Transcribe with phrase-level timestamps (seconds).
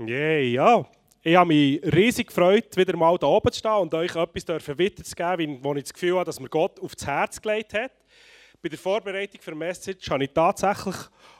[0.00, 0.86] Yeah, ja.
[1.22, 5.58] Ich habe mich riesig gefreut, wieder mal hier oben zu stehen und euch etwas weiterzugeben,
[5.62, 7.92] wo ich das Gefühl habe, dass mir Gott aufs Herz gelegt hat.
[8.62, 10.96] Bei der Vorbereitung für Message habe ich tatsächlich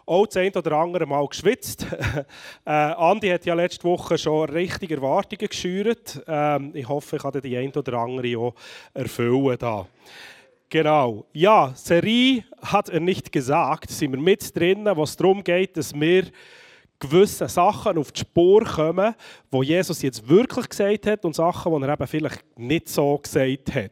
[0.06, 1.86] auch das eine oder andere Mal geschwitzt.
[2.66, 6.22] äh, Andi hat ja letzte Woche schon richtig Erwartungen geschürt.
[6.26, 8.54] Ähm, ich hoffe, ich kann die eine oder andere auch
[8.92, 9.56] erfüllen.
[9.58, 9.86] Da.
[10.68, 11.26] Genau.
[11.32, 13.90] Ja, Serie hat er nicht gesagt.
[13.90, 16.26] Sind wir mit drinnen, wo es darum geht, dass wir
[17.02, 19.14] gewisse Sachen auf die Spur kommen,
[19.50, 23.74] wo Jesus jetzt wirklich gesagt hat und Sachen, die er eben vielleicht nicht so gesagt
[23.74, 23.90] hat.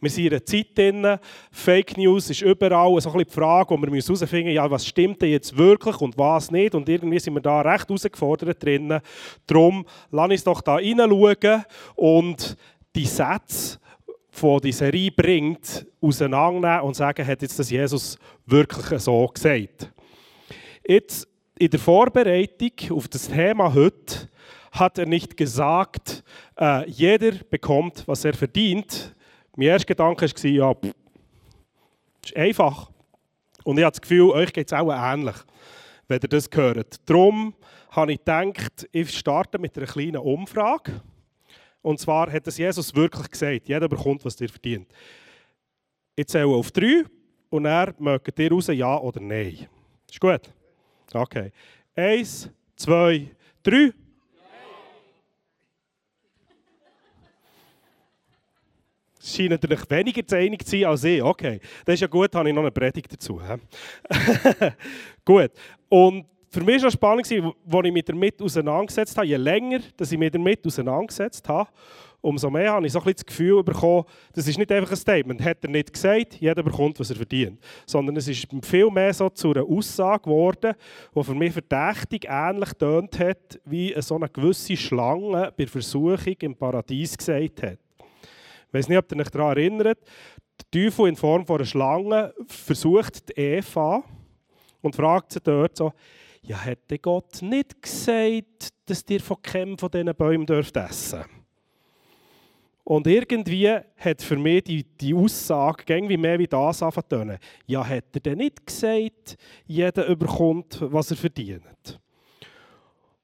[0.00, 1.18] Wir sind in einer Zeit drin,
[1.50, 5.20] Fake News ist überall, so ein bisschen die Frage, wo wir herausfinden müssen, was stimmt
[5.20, 6.74] denn jetzt wirklich und was nicht.
[6.74, 9.00] Und irgendwie sind wir da recht herausgefordert drin.
[9.46, 11.64] Darum lass uns doch da hineinschauen
[11.96, 12.56] und
[12.94, 13.78] die Sätze,
[14.40, 19.92] die die Serie bringt, auseinandernehmen und sagen, hat jetzt das Jesus wirklich so gesagt.
[20.86, 21.26] Jetzt
[21.58, 24.28] in der Vorbereitung auf das Thema heute
[24.72, 26.22] hat er nicht gesagt,
[26.58, 29.14] äh, jeder bekommt, was er verdient.
[29.56, 30.94] Mein erster Gedanke war, ja, pff,
[32.24, 32.90] ist einfach.
[33.64, 35.36] Und ich habe das Gefühl, euch geht es auch ähnlich,
[36.08, 37.00] wenn ihr das hört.
[37.08, 37.54] Darum
[37.90, 41.00] habe ich gedacht, ich starte mit einer kleinen Umfrage.
[41.80, 44.92] Und zwar hat es Jesus wirklich gesagt, jeder bekommt, was er verdient.
[46.16, 47.04] Ich zähle auf drei
[47.48, 49.66] und er mögt ihr raus, ja oder nein.
[50.10, 50.52] Ist gut?
[51.12, 51.52] Okay.
[51.94, 53.30] Eins, zwei,
[53.62, 53.92] drei.
[59.20, 61.20] Es scheint natürlich weniger zu einig zu sein als ich.
[61.20, 63.40] Okay, das ist ja gut, habe ich noch eine Predigt dazu.
[65.24, 65.50] gut.
[65.88, 69.26] Und für mich war es spannend, als ich mich damit auseinandergesetzt habe.
[69.26, 71.68] Je länger dass ich mich damit auseinandergesetzt habe,
[72.20, 74.96] umso mehr habe ich so ein bisschen das Gefühl bekommen, das ist nicht einfach ein
[74.96, 75.42] Statement.
[75.42, 77.60] Hat er nicht gesagt, jeder bekommt, was er verdient.
[77.86, 80.74] Sondern es ist viel mehr so zu einer Aussage geworden,
[81.14, 86.56] die für mich verdächtig ähnlich tönt hat, wie so eine gewisse Schlange bei Versuchung im
[86.56, 87.78] Paradies gesagt hat.
[88.68, 89.98] Ich weiß nicht, ob ihr euch daran erinnert.
[90.72, 94.02] Der Teufel in Form von einer Schlange versucht die Eva
[94.80, 95.92] und fragt sie dort so,
[96.42, 100.76] ja, hätte Gott nicht gesagt, dass ihr von keinem von diesen Bäumen essen dürft?
[102.88, 107.36] Und irgendwie hat für mich die, die Aussage irgendwie mehr wie das angefangen
[107.66, 109.36] Ja, hat er denn nicht gesagt,
[109.66, 112.00] jeder überkommt, was er verdient?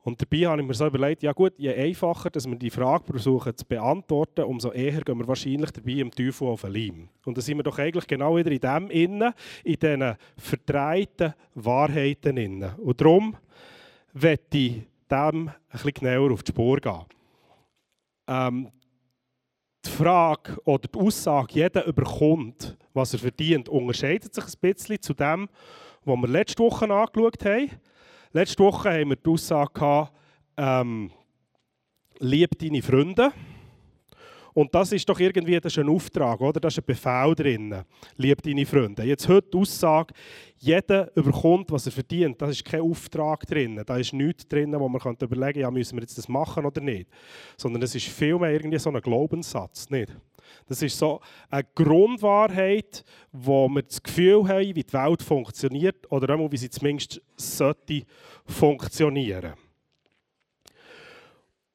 [0.03, 3.05] Und dabei habe ich mir so überlegt, ja gut, je einfacher dass wir die Frage
[3.05, 7.09] versuchen zu beantworten, umso eher gehen wir wahrscheinlich dabei im Teufel auf den Leim.
[7.25, 12.37] Und da sind wir doch eigentlich genau wieder in dem innen, in diesen verdrehten Wahrheiten
[12.37, 12.75] innen.
[12.79, 13.37] Und darum
[14.13, 17.05] werde ich dem ein bisschen genauer auf die Spur gehen.
[18.27, 18.73] Ähm,
[19.85, 25.15] die Frage oder die Aussage, jeder überkommt, was er verdient, unterscheidet sich ein bisschen zu
[25.15, 25.49] dem,
[26.05, 27.71] was wir letzte Woche angeschaut haben.
[28.33, 30.13] Letzte Woche haben wir die Aussage gehabt,
[30.57, 31.11] ähm,
[32.19, 33.33] lieb deine Freunde.
[34.55, 36.61] Und das ist doch irgendwie das ist ein Auftrag, oder?
[36.61, 37.83] Das ist ein Befehl drin.
[38.17, 39.03] Lieb deine Freunde.
[39.05, 40.13] Jetzt heute die Aussage,
[40.59, 42.41] jeder überkommt, was er verdient.
[42.41, 43.83] Das ist kein Auftrag drin.
[43.85, 46.81] Da ist nichts drin, wo man könnte überlegen ja, müssen wir jetzt das machen oder
[46.81, 47.09] nicht.
[47.57, 50.15] Sondern es ist vielmehr irgendwie so ein Glaubenssatz, nicht?
[50.67, 51.21] Das ist so
[51.51, 57.21] eine Grundwahrheit, wo wir das Gefühl haben, wie die Welt funktioniert oder wie sie zumindest
[57.37, 58.03] sollte
[58.45, 59.55] funktionieren.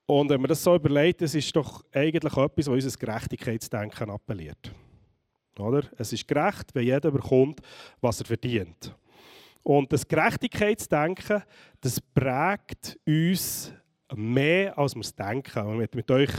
[0.07, 4.73] Und wenn man das so überlegt, das ist doch eigentlich etwas, was unser Gerechtigkeitsdenken appelliert.
[5.59, 5.84] Oder?
[5.97, 7.59] Es ist gerecht, wenn jeder bekommt,
[8.00, 8.95] was er verdient.
[9.63, 11.44] Und das Gerechtigkeitsdenken,
[11.81, 13.73] das prägt uns
[14.16, 15.68] mehr, als wir es denken.
[15.68, 16.31] Und mit, mit euch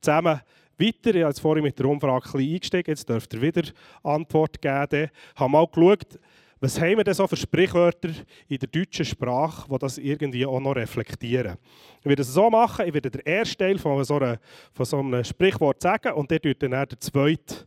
[0.00, 0.40] zusammen
[0.78, 3.64] weiter, ich habe jetzt vorhin mit der Umfrage ein eingestiegen, jetzt dürft ihr wieder
[4.04, 5.10] Antwort geben.
[5.34, 6.20] Ich habe mal geschaut,
[6.58, 8.08] was haben wir denn so für Sprichwörter
[8.48, 11.56] in der deutschen Sprache, die das irgendwie auch noch reflektieren?
[12.00, 14.38] Ich werde es so machen, ich werde den ersten Teil von so, einer,
[14.72, 17.66] von so einem Sprichwort sagen und der tut dann der zweite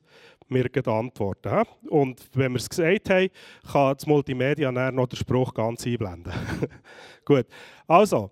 [0.50, 1.64] mir antworten.
[1.90, 3.30] Und wenn wir es gesagt haben,
[3.72, 6.34] kann das Multimedia dann noch den Spruch ganz einblenden.
[7.26, 7.46] Gut,
[7.88, 8.32] also,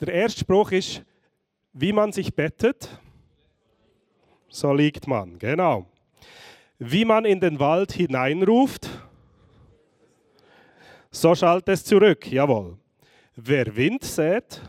[0.00, 1.02] der erste Spruch ist,
[1.72, 2.88] wie man sich bettet,
[4.48, 5.38] so liegt man.
[5.38, 5.86] Genau.
[6.78, 8.88] Wie man in den Wald hineinruft,
[11.20, 12.76] so schallt es zurück, jawohl.
[13.36, 14.60] Wer Wind sät,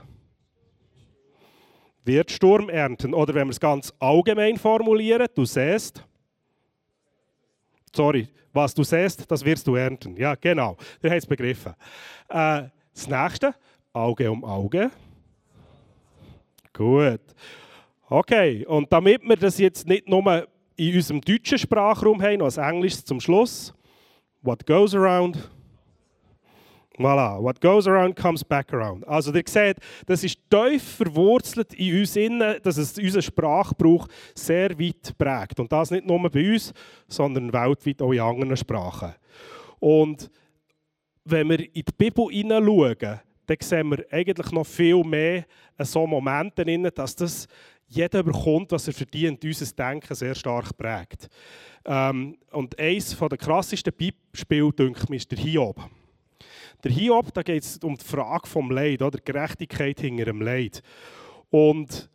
[2.04, 3.14] wird Sturm ernten.
[3.14, 6.04] Oder wenn wir es ganz allgemein formulieren, du säst,
[7.94, 10.16] sorry, was du säst, das wirst du ernten.
[10.16, 11.74] Ja, genau, ihr habt es begriffen.
[12.30, 12.64] Äh,
[12.94, 13.54] das nächste,
[13.94, 14.90] Auge um Auge.
[16.74, 17.22] Gut.
[18.10, 22.58] Okay, und damit wir das jetzt nicht nur in unserem deutschen Sprachraum haben, noch als
[22.58, 23.74] Englisch zum Schluss.
[24.42, 25.50] What goes around
[26.98, 29.08] Voilà, what goes around comes back around.
[29.08, 29.78] Also ihr seht,
[30.08, 35.60] das ist tief verwurzelt in uns innen, dass es unseren Sprachgebrauch sehr weit prägt.
[35.60, 36.74] Und das nicht nur bei uns,
[37.08, 39.14] sondern weltweit auch in anderen Sprachen.
[39.80, 40.32] Und
[41.24, 45.46] wenn wir in die Bibel hineinschauen, dann sehen wir eigentlich noch viel mehr
[45.80, 47.48] so Momente drin, dass das
[47.88, 51.30] jeder bekommt, was er verdient, unser Denken sehr stark prägt.
[51.86, 55.80] Ähm, und eines der krassesten Beispiele, denke ich, ist der Hiob.
[56.84, 60.82] Der Hiob, da geht es um die Frage vom Leid, oder Gerechtigkeit hinter dem Leid.
[61.50, 62.10] Und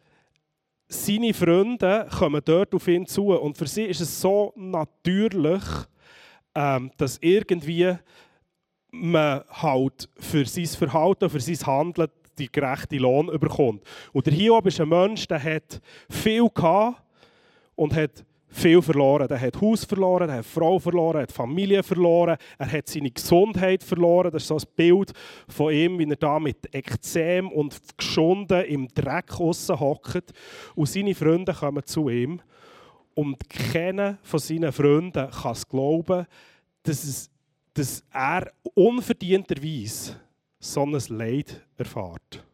[0.88, 5.62] seine Freunde kommen dort auf ihn zu und für sie ist es so natürlich,
[6.54, 7.96] ähm, dass irgendwie
[8.90, 12.08] man halt für sein Verhalten, für sein Handeln
[12.38, 13.84] die gerechte Lohn bekommt.
[14.12, 15.80] Und der Hiob ist ein Mensch, der hat
[16.10, 17.02] viel gehabt
[17.74, 19.28] und hat viel verloren.
[19.28, 23.10] Er hat Haus verloren, er hat Frau verloren, er hat Familie verloren, er hat seine
[23.10, 24.30] Gesundheit verloren.
[24.30, 25.12] Das ist so ein Bild
[25.48, 30.32] von ihm, wie er da mit Ekzem und geschunden im Dreck hockt.
[30.74, 32.40] Und seine Freunde kommen zu ihm.
[33.14, 36.26] Und keiner von seinen Freunden kann es glauben,
[36.82, 37.30] dass, es,
[37.74, 40.16] dass er unverdienterweise
[40.58, 42.44] so ein Leid erfährt.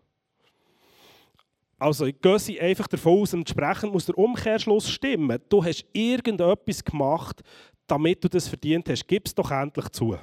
[1.78, 5.38] Also gehen Sie einfach davon aus, entsprechend muss der Umkehrschluss stimmen.
[5.48, 7.40] Du hast irgendetwas gemacht,
[7.86, 9.06] damit du das verdient hast.
[9.06, 10.16] Gib es doch endlich zu.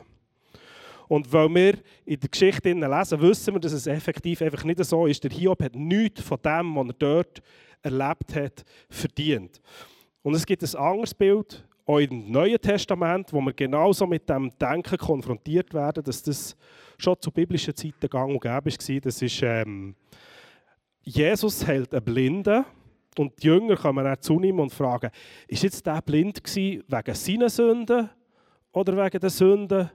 [1.07, 5.05] Und weil wir in der Geschichte lesen, wissen wir, dass es effektiv einfach nicht so
[5.05, 5.23] ist.
[5.23, 7.41] Der Hiob hat nichts von dem, was er dort
[7.81, 9.61] erlebt hat, verdient.
[10.23, 14.51] Und es gibt ein anderes Bild, auch im Neuen Testament, wo wir genauso mit dem
[14.57, 16.57] Denken konfrontiert werden, dass das
[16.97, 19.01] schon zu biblischen Zeiten gang und gäbe war.
[19.01, 19.41] Das ist...
[19.41, 19.95] Ähm,
[21.05, 22.65] Jesus hält einen Blinden
[23.17, 25.11] und die Jünger kommen dann zu ihm und fragen,
[25.47, 28.09] ist jetzt der blind gewesen wegen seiner Sünden
[28.71, 29.89] oder wegen der Sünden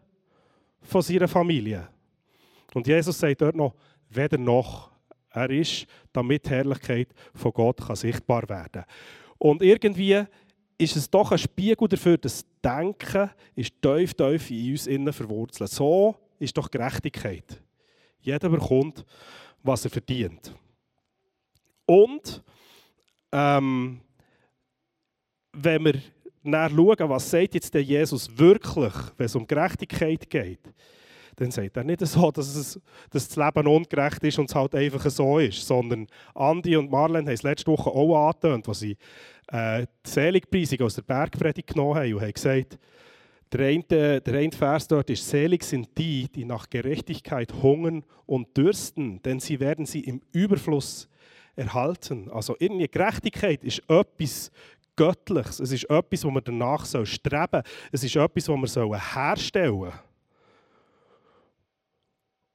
[0.81, 1.89] von seiner Familie?
[2.75, 3.75] Und Jesus sagt dort noch,
[4.09, 4.91] weder noch.
[5.33, 8.85] Er ist, damit die Herrlichkeit von Gott kann sichtbar werden
[9.39, 10.25] Und irgendwie
[10.77, 15.13] ist es doch ein Spiegel dafür, dass das Denken ist tief, tief in uns innen
[15.13, 15.71] verwurzelt.
[15.71, 17.63] So ist doch Gerechtigkeit.
[18.21, 19.05] Jeder bekommt,
[19.63, 20.53] was er verdient.
[21.91, 22.45] Und
[23.33, 24.01] ähm,
[25.53, 25.95] wenn wir
[26.45, 30.61] nach schauen, was sagt jetzt der Jesus wirklich, wenn es um Gerechtigkeit geht,
[31.35, 34.77] dann sagt er nicht so, dass, es, dass das Leben ungerecht ist und es halt
[34.77, 38.97] einfach so ist, sondern Andi und Marlene haben es letzte Woche auch angetönt, als sie
[39.49, 42.79] äh, die Seligpreisung aus der Bergpredigt genommen haben und haben gesagt,
[43.53, 48.57] der eine, der eine Vers dort ist, selig sind die, die nach Gerechtigkeit hungern und
[48.57, 51.10] dürsten, denn sie werden sie im Überfluss
[51.61, 52.31] erhalten.
[52.31, 54.51] Also irgendwie Gerechtigkeit ist etwas
[54.97, 55.61] Göttliches.
[55.61, 57.63] Es ist etwas, wo man danach streben soll.
[57.93, 59.93] Es ist etwas, was wir herstellen sollen.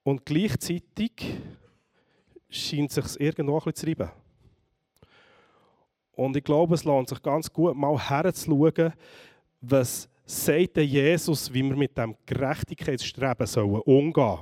[0.03, 1.11] Und gleichzeitig
[2.49, 4.09] scheint es sich irgendwo ein zu reiben.
[6.13, 8.93] Und ich glaube, es lohnt sich ganz gut, mal herzuschauen,
[9.61, 13.47] was sagt Jesus, wie wir mit dem Gerechtigkeitsstreben
[13.81, 14.39] umgehen sollen.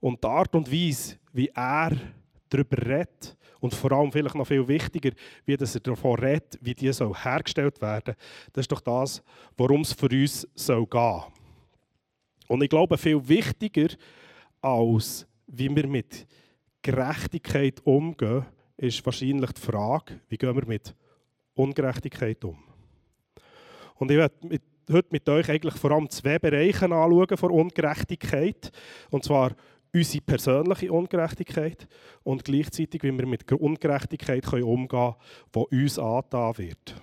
[0.00, 1.92] Und die Art und Weise, wie er
[2.48, 5.10] darüber redet und vor allem vielleicht noch viel wichtiger,
[5.44, 8.14] wie dass er davon redet, wie die soll hergestellt werden
[8.52, 9.22] das ist doch das,
[9.56, 11.22] worum es für uns soll gehen
[12.48, 13.88] Und ich glaube, viel wichtiger
[14.60, 16.26] als wie wir mit
[16.82, 18.46] Gerechtigkeit umgehen,
[18.76, 20.94] ist wahrscheinlich die Frage, wie gehen wir mit
[21.54, 22.58] Ungerechtigkeit um.
[23.94, 28.70] Und ich werde heute mit euch eigentlich vor allem zwei Bereiche anschauen von Ungerechtigkeit.
[29.10, 29.52] Und zwar
[29.96, 31.88] unsere persönliche Ungerechtigkeit
[32.22, 35.14] und gleichzeitig, wie wir mit Ungerechtigkeit umgehen können,
[35.54, 36.94] die uns angetan wird.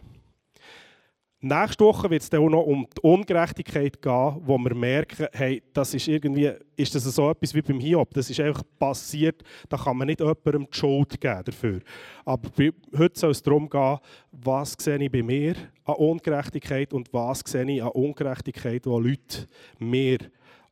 [1.46, 5.62] Nächste Woche wird es dann auch noch um die Ungerechtigkeit gehen, wo wir merken, hey,
[5.74, 9.76] das ist irgendwie, ist das so etwas wie beim Hiob, das ist einfach passiert, da
[9.76, 11.82] kann man nicht jemandem die Schuld geben dafür.
[12.24, 12.50] Aber
[12.98, 13.98] heute soll es darum gehen,
[14.32, 19.48] was sehe ich bei mir an Ungerechtigkeit und was sehe ich an Ungerechtigkeit, die Leute
[19.80, 20.20] mir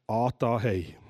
[0.07, 1.00] angetan haben.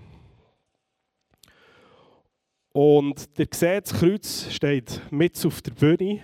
[2.73, 6.23] Und ihr seht, das Kreuz steht mit auf der Bühne.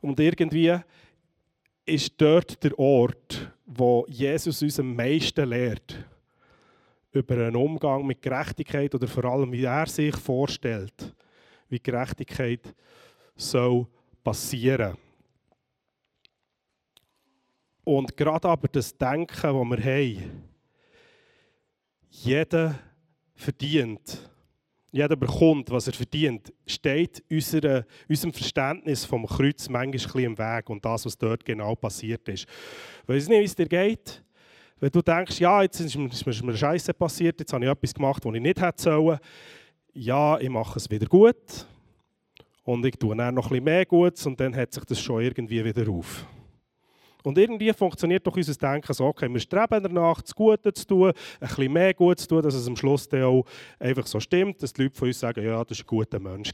[0.00, 0.76] Und irgendwie
[1.86, 6.04] ist dort der Ort, wo Jesus uns am meisten lehrt.
[7.12, 11.14] Über einen Umgang mit Gerechtigkeit oder vor allem, wie er sich vorstellt,
[11.68, 12.74] wie Gerechtigkeit
[13.34, 13.86] soll
[14.22, 14.98] passieren.
[17.84, 20.42] Und gerade aber das Denken, das wir haben,
[22.10, 22.78] jeder
[23.34, 24.28] verdient
[24.92, 30.84] jeder bekommt, was er verdient, steht unserer, unserem Verständnis vom Kreuz manchmal im Weg und
[30.84, 32.46] das, was dort genau passiert ist.
[33.06, 34.22] Weiß nicht, wie es dir geht.
[34.78, 37.94] Wenn du denkst, ja, jetzt ist mir, ist mir Scheiße passiert, jetzt habe ich etwas
[37.94, 39.18] gemacht, was ich nicht hätte sollen.
[39.94, 41.66] Ja, ich mache es wieder gut.
[42.62, 45.22] Und ich tue dann noch ein bisschen mehr Gutes und dann hat sich das schon
[45.22, 46.26] irgendwie wieder auf.
[47.26, 51.12] Und irgendwie funktioniert doch unser Denken so, okay, wir streben danach, das Gute zu tun,
[51.40, 53.44] ein bisschen mehr Gutes zu tun, dass es am Schluss dann auch
[53.80, 56.52] einfach so stimmt, dass die Leute von uns sagen, ja, das war ein guter Mensch.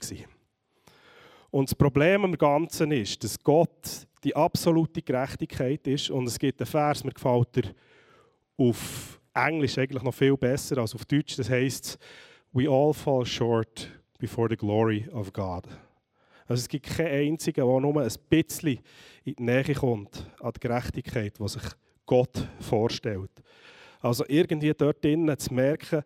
[1.51, 6.59] Und das Problem am Ganzen ist, dass Gott die absolute Gerechtigkeit ist und es gibt
[6.59, 7.75] einen Vers, mir gefällt er
[8.57, 11.37] auf Englisch eigentlich noch viel besser als auf Deutsch.
[11.37, 11.99] Das heißt,
[12.55, 15.65] we all fall short before the glory of God.
[16.47, 18.81] Also es gibt keinen einzigen, der nur ein bisschen
[19.25, 21.63] in die Nähe kommt an die Gerechtigkeit, die sich
[22.07, 23.31] Gott vorstellt.
[24.01, 26.03] Also irgendwie dort drinnen zu merken,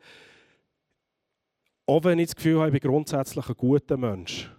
[1.86, 4.50] auch wenn ich das Gefühl habe, ich bin grundsätzlich ein guter Mensch,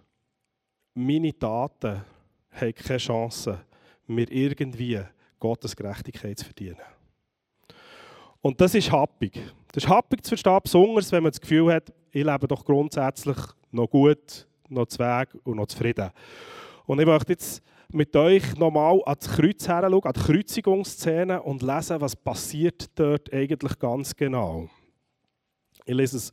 [0.94, 2.04] meine Taten
[2.52, 3.60] haben keine Chance,
[4.08, 5.02] mir irgendwie
[5.40, 6.82] Gottes Gerechtigkeit zu verdienen.
[8.42, 9.34] Und das ist happig.
[9.72, 13.38] Das ist happig zu verstehen, besonders wenn man das Gefühl hat, ich lebe doch grundsätzlich
[13.72, 16.10] noch gut, noch zu Weg und noch zufrieden.
[16.86, 21.62] Und ich möchte jetzt mit euch nochmal an das Kreuz heranschauen, an die Kreuzigungsszene und
[21.62, 24.70] lesen, was passiert dort eigentlich ganz genau.
[25.86, 26.32] Ich lese es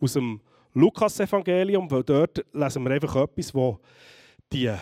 [0.00, 0.40] aus dem
[0.74, 3.78] Lukas-Evangelium, weil dort lesen wir einfach etwas, wo
[4.52, 4.72] die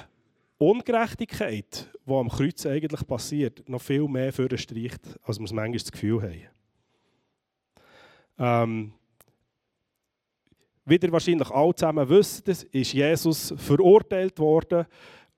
[0.59, 5.79] Ungerechtigkeit, die am Kreuz eigentlich passiert, noch viel mehr für streicht, als wir es manchmal
[5.79, 6.49] das Gefühl haben.
[8.38, 8.93] Ähm,
[10.87, 14.87] wie ihr wahrscheinlich alle zusammen wisst, ist Jesus verurteilt worden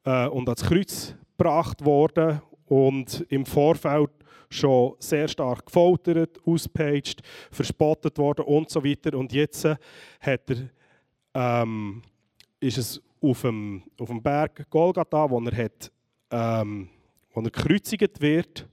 [0.05, 4.11] äh, und ans Kreuz gebracht worden und im Vorfeld
[4.51, 9.17] schon sehr stark gefoltert, ausgepeitscht, verspottet worden und so weiter.
[9.17, 10.69] Und jetzt hat er,
[11.35, 12.03] ähm,
[12.61, 15.91] ist es auf dem, auf dem Berg Golgatha, wo er, hat,
[16.31, 16.89] ähm,
[17.33, 18.69] wo er gekreuzigt wird.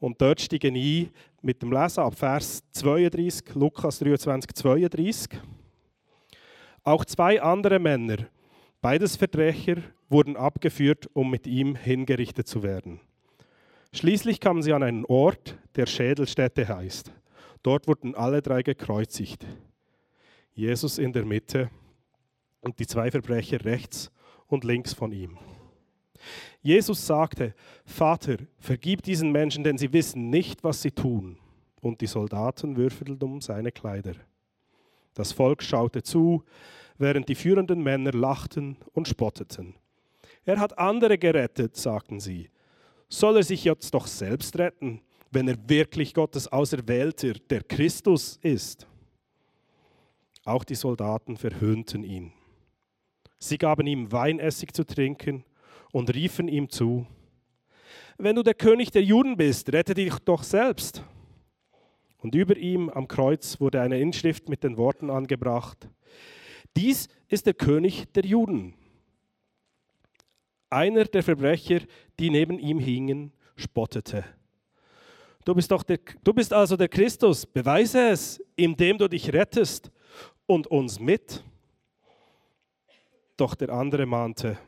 [0.00, 5.40] Und dort steigen ein mit dem Lesen ab Vers 32, Lukas 23, 32.
[6.84, 8.28] Auch zwei andere Männer,
[8.80, 9.76] beides Verbrecher,
[10.08, 13.00] wurden abgeführt, um mit ihm hingerichtet zu werden.
[13.92, 17.12] Schließlich kamen sie an einen Ort, der Schädelstätte heißt.
[17.62, 19.46] Dort wurden alle drei gekreuzigt.
[20.52, 21.70] Jesus in der Mitte
[22.60, 24.10] und die zwei Verbrecher rechts
[24.46, 25.38] und links von ihm.
[26.60, 27.54] Jesus sagte,
[27.84, 31.38] Vater, vergib diesen Menschen, denn sie wissen nicht, was sie tun.
[31.80, 34.14] Und die Soldaten würfelten um seine Kleider.
[35.18, 36.44] Das Volk schaute zu,
[36.96, 39.74] während die führenden Männer lachten und spotteten.
[40.44, 42.50] Er hat andere gerettet, sagten sie.
[43.08, 45.00] Soll er sich jetzt doch selbst retten,
[45.32, 48.86] wenn er wirklich Gottes Auserwählter, der Christus ist?
[50.44, 52.32] Auch die Soldaten verhöhnten ihn.
[53.40, 55.42] Sie gaben ihm Weinessig zu trinken
[55.90, 57.08] und riefen ihm zu,
[58.18, 61.02] wenn du der König der Juden bist, rette dich doch selbst.
[62.18, 65.88] Und über ihm am Kreuz wurde eine Inschrift mit den Worten angebracht,
[66.76, 68.74] dies ist der König der Juden.
[70.70, 71.80] Einer der Verbrecher,
[72.18, 74.24] die neben ihm hingen, spottete.
[75.44, 79.90] Du bist, doch der, du bist also der Christus, beweise es, indem du dich rettest
[80.46, 81.42] und uns mit.
[83.36, 84.58] Doch der andere mahnte,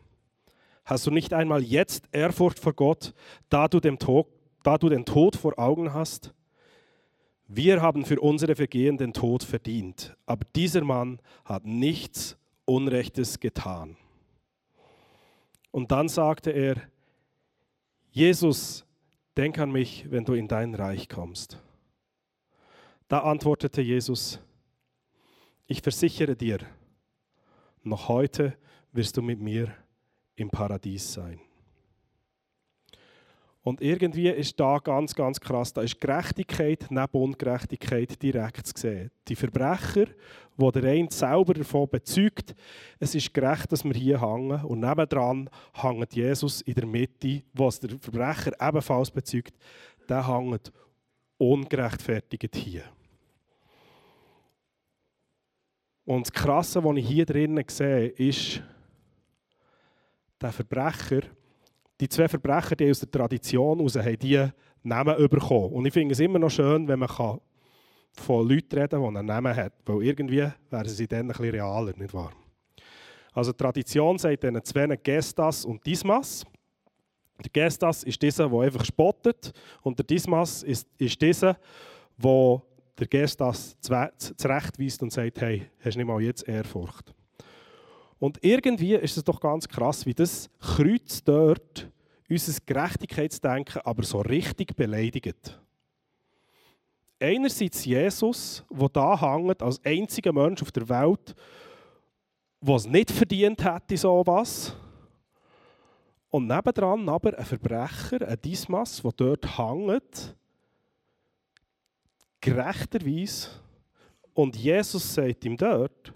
[0.85, 3.12] hast du nicht einmal jetzt Ehrfurcht vor Gott,
[3.50, 4.28] da du, dem Tod,
[4.62, 6.33] da du den Tod vor Augen hast?
[7.52, 13.97] Wir haben für unsere Vergehen den Tod verdient, aber dieser Mann hat nichts Unrechtes getan.
[15.73, 16.76] Und dann sagte er,
[18.12, 18.87] Jesus,
[19.37, 21.61] denk an mich, wenn du in dein Reich kommst.
[23.09, 24.38] Da antwortete Jesus,
[25.66, 26.61] ich versichere dir,
[27.83, 28.57] noch heute
[28.92, 29.75] wirst du mit mir
[30.37, 31.40] im Paradies sein.
[33.62, 39.11] Und irgendwie ist da ganz, ganz krass, da ist Gerechtigkeit neben Ungerechtigkeit direkt zu sehen.
[39.29, 40.07] Die Verbrecher,
[40.57, 42.55] wo der eine selber davon bezeugt,
[42.99, 44.64] es ist gerecht, dass wir hier hängen.
[44.64, 49.52] Und nebendran hängt Jesus in der Mitte, was der Verbrecher ebenfalls bezeugt,
[50.09, 50.73] der hängt
[51.37, 52.85] ungerechtfertigt hier.
[56.07, 58.62] Und das Krasse, was ich hier drinnen sehe, ist,
[60.40, 61.21] der Verbrecher,
[62.00, 64.49] die zwei Verbrecher, die aus der Tradition heraus haben, die
[64.83, 65.73] Namen bekommen.
[65.73, 67.40] Und ich finde es immer noch schön, wenn man kann
[68.12, 69.75] von Leuten reden kann, die einen Namen haben.
[69.85, 72.33] Weil irgendwie wären sie dann ein bisschen realer, nicht wahr?
[73.33, 76.45] Also die Tradition sagt diesen zwei Gestas und Dismas.
[77.45, 79.52] Der Gestas ist dieser, der einfach spottet.
[79.83, 81.57] Und der Dismas ist, ist dieser,
[82.16, 82.62] der
[83.00, 87.14] der Gestas zurechtweist und sagt, hey, hast nicht mal jetzt Ehrfurcht?
[88.19, 91.89] Und irgendwie ist es doch ganz krass, wie das Kreuz dort
[92.30, 95.58] unser Gerechtigkeitsdenken aber so richtig beleidigt.
[97.20, 101.34] einerseits Jesus, der da hängt, als einziger Mensch auf der Welt,
[102.60, 104.75] der es nicht verdient hätte, so was.
[106.30, 110.37] Und nebendran aber ein Verbrecher, ein Dismas, der dort hängt,
[112.40, 113.50] gerechterweise.
[114.32, 116.14] Und Jesus sagt ihm dort,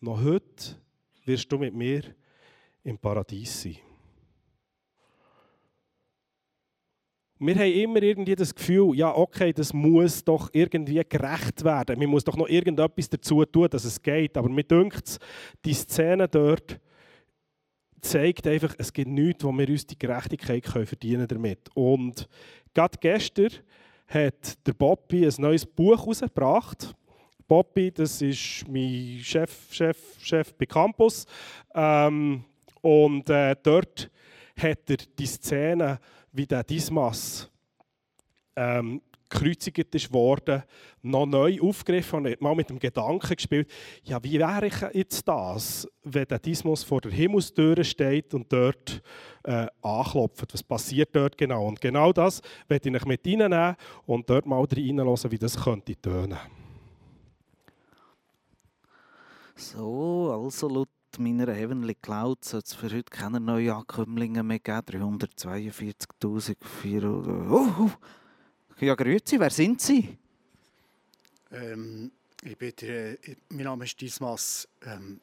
[0.00, 0.76] noch heute
[1.24, 2.02] wirst du mit mir
[2.82, 3.85] im Paradies sein.
[7.38, 11.98] Wir haben immer irgendwie das Gefühl, ja, okay, das muss doch irgendwie gerecht werden.
[11.98, 14.36] Man muss doch noch irgendetwas dazu tun, dass es geht.
[14.38, 15.18] Aber mir dünkt
[15.64, 16.80] die Szene dort
[18.00, 21.68] zeigt einfach, es gibt nichts, wo wir uns die Gerechtigkeit können verdienen damit.
[21.74, 22.28] Und
[22.72, 23.50] gerade gestern
[24.06, 26.94] hat der Bobby ein neues Buch herausgebracht.
[27.48, 31.26] Bobby, das ist mein Chef, Chef, Chef bei Campus.
[31.74, 32.44] Ähm,
[32.80, 34.10] und äh, dort
[34.58, 35.98] hat er die Szene,
[36.36, 37.50] wie der Dismas
[38.54, 40.62] ähm, gekreuzigt ist worden,
[41.02, 43.70] noch neu aufgegriffen und mal mit dem Gedanken gespielt,
[44.04, 49.02] ja, wie wäre ich jetzt das, wenn der Dismas vor der Himmelstür steht und dort
[49.42, 50.52] äh, anklopft?
[50.52, 51.66] Was passiert dort genau?
[51.66, 53.76] Und genau das werde ich mit reinnehmen
[54.06, 56.38] und dort mal reinlassen, wie das könnte tönen.
[59.56, 65.18] So, also laut meiner Heavenly Cloud soll es für heute keine neuen Ankömmlinge mehr geben.
[65.18, 67.50] 342.400.
[67.50, 67.90] Oh, oh.
[68.78, 70.18] Ja, grüezi, wer sind Sie?
[71.50, 72.10] Ähm,
[72.42, 74.68] ich bin der, äh, mein Name ist Dismas.
[74.84, 75.20] Ähm,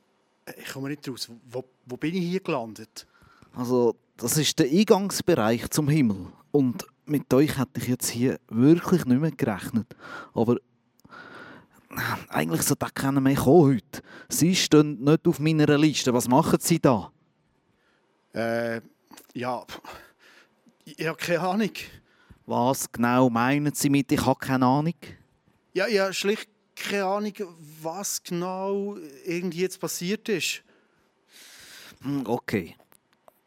[0.58, 1.30] ich komme nicht raus.
[1.50, 3.08] Wo, wo bin ich hier gelandet?
[3.54, 6.28] Also, das ist der Eingangsbereich zum Himmel.
[6.52, 9.96] Und mit euch hätte ich jetzt hier wirklich nicht mehr gerechnet.
[10.34, 10.58] Aber
[12.30, 14.02] eigentlich sollte auch keiner mehr kommen heute.
[14.30, 16.14] Sie stehen nicht auf meiner Liste.
[16.14, 17.12] Was machen Sie da?
[18.34, 18.82] Äh,
[19.34, 19.64] ja,
[20.86, 21.72] ich habe keine Ahnung.
[22.46, 24.96] Was genau meinen Sie mit «Ich habe keine Ahnung»?
[25.74, 27.34] Ja, ich habe schlicht keine Ahnung,
[27.82, 30.64] was genau irgendwie jetzt passiert ist.
[32.02, 32.76] Hm, okay.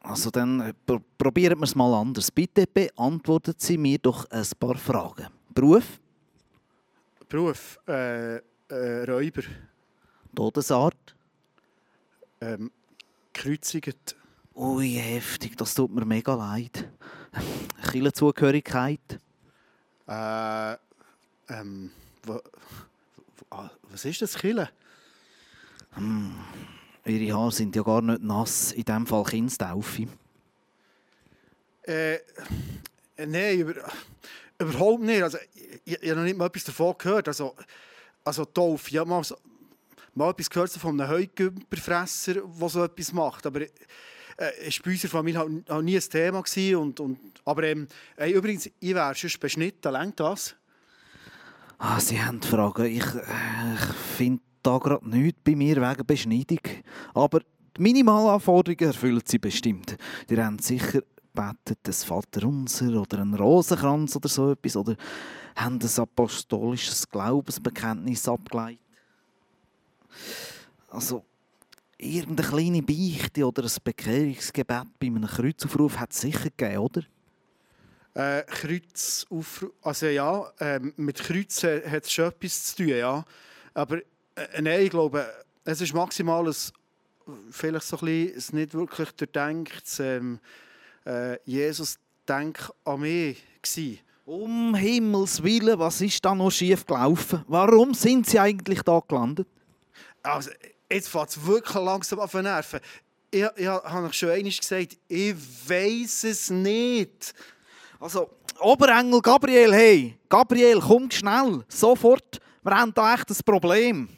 [0.01, 2.31] Also dann äh, pr probieren wir es mal anders.
[2.31, 5.27] Bitte beantworten Sie mir doch ein paar Fragen.
[5.53, 6.01] Beruf?
[7.29, 7.79] Beruf?
[7.89, 9.43] Äh, äh, Räuber.
[10.35, 11.17] Todesart?
[12.41, 12.71] Ähm,
[13.33, 14.17] kreuzigt.
[14.55, 16.89] Ui, heftig, das tut mir mega leid.
[17.91, 19.21] Kirchenzugehörigkeit?
[20.07, 20.77] Äh,
[21.49, 21.91] ähm,
[22.23, 22.41] wo,
[23.51, 24.71] wo, was ist das, Kille?
[25.95, 26.35] Hm,
[27.05, 30.09] ihre Haare sind ja gar nicht nass, in diesem Fall Kindstaufe.
[31.83, 32.19] Äh,
[33.17, 33.75] nein, über,
[34.59, 35.23] überhaupt nicht.
[35.23, 35.39] Also,
[35.85, 37.29] ich, ich, habe noch nicht mal etwas davon gehört.
[37.29, 37.55] Also,
[38.25, 39.23] also Taufe, ich habe mal,
[40.15, 43.47] mal etwas gehört von einem Heugümperfresser, der so etwas macht.
[43.47, 43.69] Aber äh,
[44.39, 46.43] war bei unserer Familie halt, halt nie ein Thema.
[46.79, 49.93] Und, und, aber ähm, hey, übrigens, ich wäre schon beschnitten.
[49.93, 50.57] Längt das?
[51.79, 52.87] Ah, Sie haben Fragen.
[52.87, 56.61] Ich, äh, ich finde da gerade nichts bei mir wegen Beschneidung.
[57.15, 57.41] Aber
[57.77, 59.97] die Minimalanforderungen erfüllen Sie bestimmt.
[60.29, 61.03] Die haben sicher
[61.37, 64.97] betet das Vaterunser oder einen Rosenkranz oder so etwas oder
[65.55, 68.81] haben ein apostolisches Glaubensbekenntnis abgeleitet.
[70.89, 71.25] Also
[71.99, 77.03] irgendeine kleine Beichte oder ein Bekehrungsgebet bei einem Kreuzaufruf hat es sicher gegeben, oder?
[78.15, 83.25] Äh, Kreuzaufruf, also ja, äh, mit Kreuzen hat es schon etwas zu tun, ja.
[83.75, 85.27] Aber äh, nein, ich glaube,
[85.65, 86.55] es ist maximal ein,
[87.51, 90.41] vielleicht so ein bisschen, nicht wirklich durchdenkt, ähm,
[91.07, 94.01] äh, Jesus, denk an mich gewesen.
[94.25, 97.45] Um Himmels Willen, was ist da noch schief gelaufen?
[97.47, 99.47] Warum sind Sie eigentlich da gelandet?
[100.23, 100.51] Also,
[100.91, 102.81] jetzt fängt es wirklich langsam auf den Nerven.
[103.31, 105.35] Ich, ich habe schon einmal gesagt, ich
[105.69, 107.35] weiß es nicht.
[108.01, 114.09] Also, Oberengel Gabriel, hey, Gabriel, komm schnell, sofort, wir haben da echt ein Problem.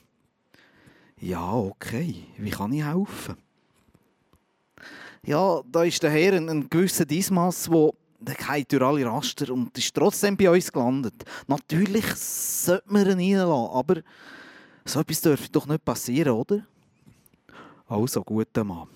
[1.21, 3.37] Ja, okay, wie kann ich helfen?
[5.25, 9.53] Ja, da ist der Herr ein, ein gewisser Dismas, der der geht durch alle Raster
[9.53, 11.25] und ist trotzdem bei uns gelandet.
[11.47, 14.03] Natürlich sollte man ihn reinlassen, aber
[14.85, 16.67] so etwas dürfte doch nicht passieren, oder?
[17.87, 18.89] Also, guter Mann,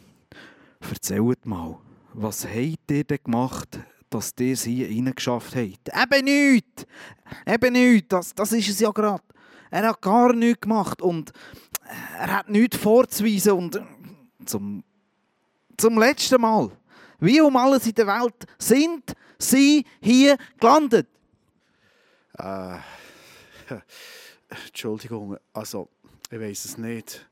[0.81, 1.79] erzählt mal,
[2.15, 3.79] was habt ihr denn gemacht,
[4.11, 5.89] dass ihr es hier reingeschafft habt?
[5.89, 6.85] Eben nichts!
[7.47, 9.23] Eben nichts, das, das ist es ja gerade.
[9.71, 11.33] Er hat gar nichts gemacht und
[12.19, 13.81] er hat nichts vorzuweisen und
[14.45, 14.85] zum,
[15.83, 16.71] zum letzten Mal
[17.19, 21.09] wie um alles in der Welt sind sie hier gelandet?
[22.39, 22.79] Äh,
[24.67, 25.89] Entschuldigung, also
[26.31, 27.29] ich weiß es nicht.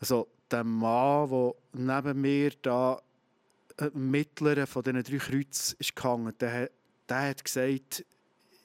[0.00, 3.02] Also der Mann, der neben mir da
[3.78, 6.70] äh, mittleren von diesen drei Kreuzen ist gehangen, der,
[7.08, 8.04] der hat gesagt,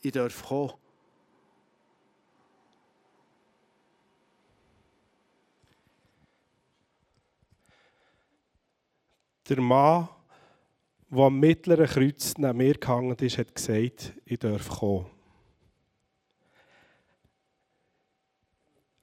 [0.03, 0.73] ich darf kommen.
[9.49, 10.07] Der Mann,
[11.09, 15.07] der am mittleren Kreuz neben mir gehangen ist, hat gesagt, ich darf kommen.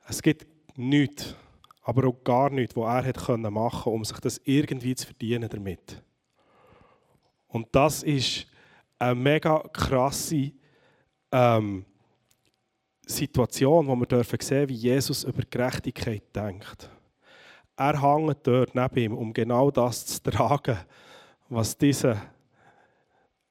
[0.08, 0.46] Es gibt
[0.78, 1.34] nichts,
[1.82, 5.48] aber auch gar nichts, was er hat machen konnte, um sich das irgendwie zu verdienen
[5.48, 6.00] damit.
[7.48, 8.46] Und das ist
[9.00, 10.52] eine mega krasse
[11.32, 11.84] ähm,
[13.04, 16.88] Situation, wo wir dürfen sehen, wie Jesus über Gerechtigkeit denkt.
[17.76, 20.78] Er hängt dort neben ihm, um genau das zu tragen,
[21.48, 22.20] was dieser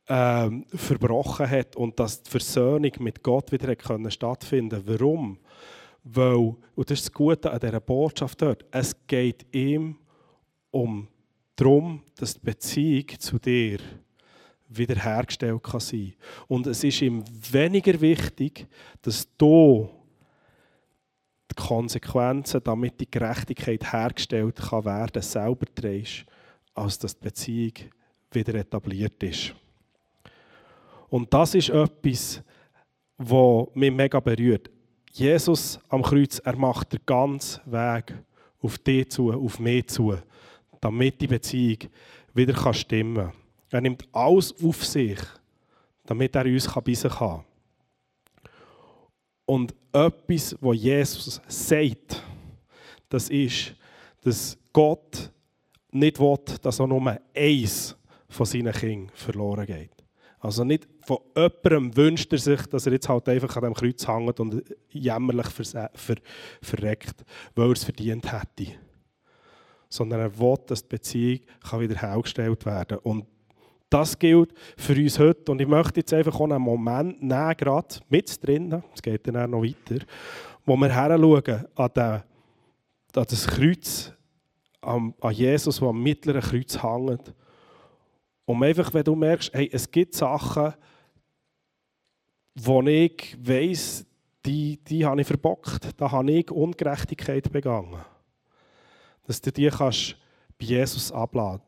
[0.08, 5.40] ähm, verbrochen hat und dass die Versöhnung mit Gott wieder können stattfinden Warum?
[6.04, 9.98] Weil, und das ist das Gute an dieser Botschaft dort, es geht ihm
[10.70, 11.08] um
[11.56, 13.80] darum, dass die Beziehung zu dir
[14.68, 16.14] wiederhergestellt kann sein.
[16.48, 18.68] Und es ist ihm weniger wichtig,
[19.02, 19.90] dass du
[21.58, 26.26] die Konsequenzen, damit die Gerechtigkeit hergestellt kann werden, selber trägst,
[26.74, 27.74] als dass die Beziehung
[28.32, 29.54] wieder etabliert ist.
[31.10, 32.42] Und das ist etwas,
[33.18, 34.70] was mich mega berührt.
[35.12, 38.14] Jesus am Kreuz, er macht den ganzen Weg
[38.62, 40.18] auf dich zu, auf mich zu,
[40.82, 41.78] damit die Beziehung
[42.34, 43.34] wieder stimmen kann.
[43.70, 45.20] Er nimmt alles auf sich,
[46.06, 47.55] damit er uns bei sich haben kann.
[49.46, 52.24] Und etwas, was Jesus sagt,
[53.10, 53.76] das ist,
[54.22, 55.32] dass Gott
[55.92, 57.96] nicht will, dass auch nur eins
[58.28, 59.92] von seinen Kindern verloren geht.
[60.40, 64.08] Also nicht von jemandem wünscht er sich, dass er jetzt halt einfach an dem Kreuz
[64.08, 66.18] hängt und jämmerlich ver ver
[66.62, 67.24] verreckt,
[67.56, 68.74] weil er es verdient hätte.
[69.90, 71.40] Sondern er will, dass die Beziehung
[71.80, 73.00] wieder hergestellt werden kann.
[73.00, 73.26] Und
[73.96, 75.50] das gilt für uns heute.
[75.54, 79.38] Und ich möchte jetzt einfach auch einen Moment nehmen, gerade mit drinnen, es geht dann
[79.38, 80.04] auch noch weiter,
[80.66, 82.24] wo wir heranschauen an, den, an
[83.14, 84.12] das Kreuz,
[84.82, 87.34] an, an Jesus, der am mittleren Kreuz hängt.
[88.44, 90.74] Und einfach, wenn du merkst, hey, es gibt Sachen,
[92.54, 94.06] wo ich weiss,
[94.46, 98.04] die, die habe ich verbockt, da habe ich Ungerechtigkeit begangen.
[99.26, 100.18] Dass du die kannst
[100.60, 101.62] bei Jesus abladen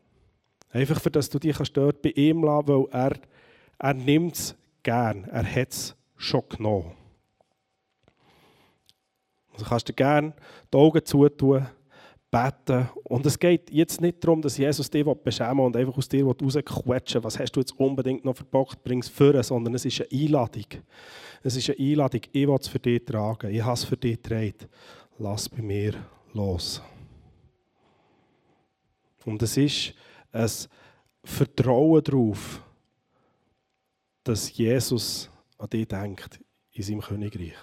[0.71, 3.13] Einfach, für dass du dich dort bei ihm lassen weil er,
[3.79, 5.23] er nimmt es gern.
[5.25, 6.91] Er hat es schon genommen.
[9.53, 10.33] Also kannst du gerne
[10.71, 11.65] die Augen zutun,
[12.29, 12.89] beten.
[13.03, 17.23] Und es geht jetzt nicht darum, dass Jesus dich beschämen und einfach aus dir rausquetschen
[17.23, 20.65] was hast du jetzt unbedingt noch verbockt, bring es für, sondern es ist eine Einladung.
[21.43, 24.21] Es ist eine Einladung, ich will es für dich tragen, ich habe es für dich
[24.21, 24.67] getragen.
[25.17, 25.93] Lass bei mir
[26.33, 26.81] los.
[29.25, 29.93] Und es ist
[30.31, 30.49] ein
[31.23, 32.61] Vertrauen darauf,
[34.23, 36.39] dass Jesus an dich denkt
[36.71, 37.55] in seinem Königreich.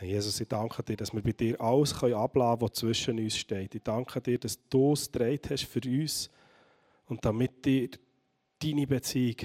[0.00, 3.74] Jesus, ich danke dir, dass wir bei dir alles abladen können, was zwischen uns steht.
[3.74, 6.30] Ich danke dir, dass du es gedreht hast für uns
[7.06, 7.88] und damit dir
[8.62, 9.36] deine Beziehung,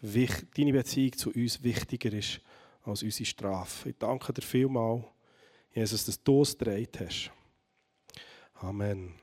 [0.00, 2.40] deine Beziehung zu uns wichtiger ist
[2.82, 3.90] als unsere Strafe.
[3.90, 5.04] Ich danke dir vielmal,
[5.72, 7.30] Jesus, dass du es gedreht hast.
[8.54, 9.14] Amen.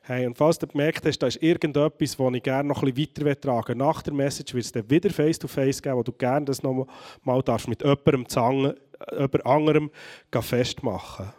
[0.00, 3.26] Hey, und falls du gemerkt hast, da ist irgendetwas, das ich gerne noch ein bisschen
[3.26, 6.46] weiter tragen Nach der Message wird es dann wieder Face-to-Face -face geben, wo du gerne
[6.46, 6.86] das noch
[7.22, 8.74] mal darfst mit jemandem zusammen
[9.12, 9.90] über anderem
[10.40, 11.32] festmachen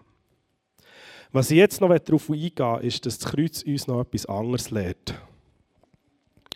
[1.32, 5.14] Was ich jetzt noch darauf eingehen ist, dass das Kreuz uns noch etwas anderes lehrt.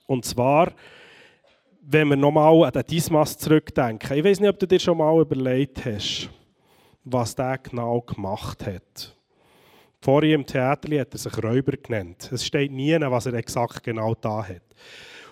[0.06, 0.74] Und zwar,
[1.82, 4.18] wenn wir nochmal an den Dismas zurückdenken.
[4.18, 6.30] Ich weiß nicht, ob du dir schon mal überlegt hast,
[7.04, 9.16] was der genau gemacht hat.
[10.02, 12.30] Vorher im Theater hat er sich Räuber genannt.
[12.32, 14.62] Es steht nie, was er exakt genau da hat.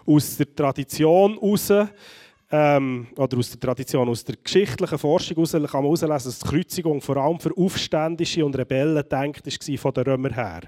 [0.05, 1.71] Aus der Tradition heraus
[2.49, 6.47] ähm, oder aus der Tradition, aus der geschichtlichen Forschung heraus kann man herauslesen, dass die
[6.47, 10.61] Kreuzigung vor allem für Aufständische und Rebellen denkt war von den Römern her.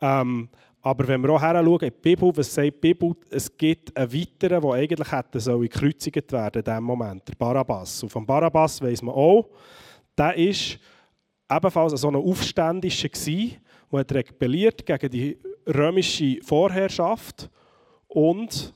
[0.00, 0.48] Ähm,
[0.82, 3.14] aber wenn wir auch heranschauen in die Bibel, was sagt die Bibel?
[3.28, 8.02] Es gibt einen weiteren, der eigentlich hätte gekreuzigt werden in diesem Moment, der Barabbas.
[8.02, 9.50] Und von Barabbas weiss man auch,
[10.16, 10.78] der ist
[11.50, 13.56] ebenfalls so ein Aufständischer gewesen,
[13.92, 17.50] der rebelliert gegen die römische Vorherrschaft
[18.08, 18.72] und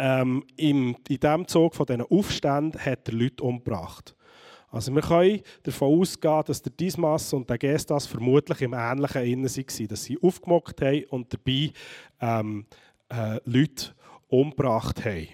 [0.00, 4.16] ähm, in, in diesem Zug von diesen Aufständen hat er Leute umgebracht.
[4.72, 9.44] Also wir können davon ausgehen, dass der Dismas und der Gestas vermutlich im Ähnlichen innen
[9.44, 11.72] waren, dass sie aufgemockt haben und dabei
[12.20, 12.66] ähm,
[13.08, 13.92] äh, Leute
[14.28, 15.28] umgebracht haben.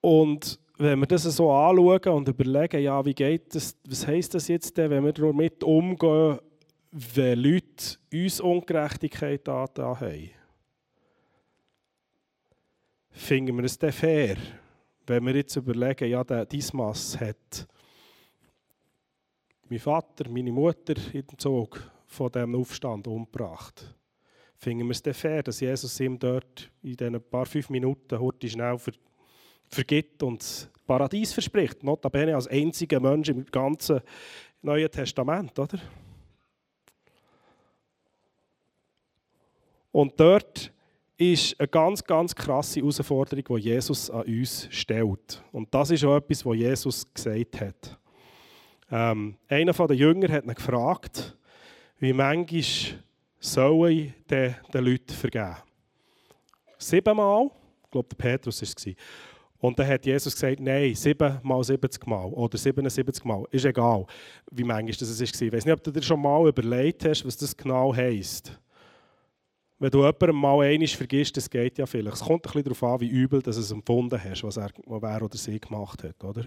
[0.00, 4.48] Und wenn wir das so anschauen und überlegen, ja, wie geht das, was heisst das
[4.48, 6.38] jetzt denn, wenn wir damit umgehen,
[6.90, 10.37] wenn Leute uns Ungerechtigkeit angetan haben?
[13.18, 14.36] Finden wir es denn fair?
[15.08, 17.66] wenn wir jetzt überlegen, ja, der Dismas hat
[19.68, 23.94] mein Vater, meine Mutter in den Zug von diesem Aufstand umgebracht,
[24.56, 28.48] finden wir es dann fair, dass Jesus ihm dort in diesen paar fünf Minuten heute
[28.48, 28.92] schnell ver
[29.70, 31.82] vergibt und das Paradies verspricht.
[31.82, 34.00] Notabene als einziger Mensch im ganzen
[34.62, 35.78] Neuen Testament, oder?
[39.92, 40.72] Und dort
[41.18, 45.42] ist eine ganz, ganz krasse Herausforderung, die Jesus an uns stellt.
[45.50, 47.98] Und das ist auch etwas, was Jesus gesagt hat.
[48.90, 51.36] Ähm, einer der Jünger hat ihn gefragt,
[51.98, 52.62] wie manchmal
[53.40, 55.56] soll ich den, Leuten vergeben?
[56.78, 57.50] Siebenmal?
[57.84, 58.96] Ich glaube, der Petrus war es.
[59.60, 63.44] Und dann hat Jesus gesagt, nein, sieben mal 70 Mal oder 77 Mal.
[63.50, 64.06] Ist egal,
[64.52, 65.42] wie manchmal das war.
[65.46, 68.56] Ich weiß nicht, ob du dir schon mal überlegt hast, was das genau heisst.
[69.78, 72.16] Wenn du jemandem mal einmal vergisst, das geht ja vielleicht.
[72.16, 75.02] Es kommt ein bisschen darauf an, wie übel du es empfunden hast, was er, was
[75.02, 76.24] er oder sie gemacht hat.
[76.24, 76.46] Oder?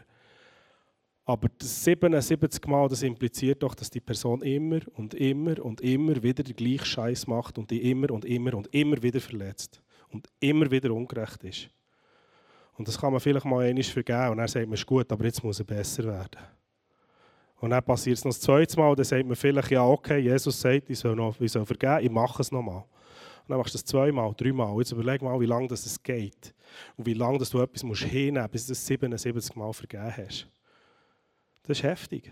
[1.24, 6.22] Aber das 77 Mal, das impliziert doch, dass die Person immer und immer und immer
[6.22, 10.28] wieder den gleichen Scheiß macht und die immer und immer und immer wieder verletzt und
[10.42, 11.70] immer wieder ungerecht ist.
[12.78, 15.24] Und das kann man vielleicht mal einmal vergeben und er sagt man, ist gut, aber
[15.24, 16.42] jetzt muss er besser werden.
[17.62, 20.60] Und dann passiert es noch das zweite Mal, dann sagt man vielleicht, ja okay, Jesus
[20.60, 22.84] sagt, ich soll, noch, ich soll vergeben, ich mache es nochmal.
[23.52, 24.78] Dann machst du das zweimal, dreimal.
[24.78, 26.54] Jetzt überleg mal, wie lange das geht.
[26.96, 30.48] Und wie lange du etwas musst hinnehmen musst, bis du es 77 Mal vergeben hast.
[31.64, 32.32] Das ist heftig.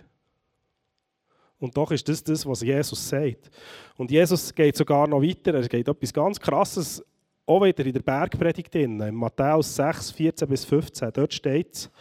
[1.59, 3.51] Und doch ist das das, was Jesus sagt.
[3.97, 5.55] Und Jesus geht sogar noch weiter.
[5.55, 7.03] Er geht etwas ganz Krasses,
[7.45, 11.11] auch wieder in der Bergpredigt in Matthäus 6, 14 bis 15.
[11.11, 11.91] Dort steht es,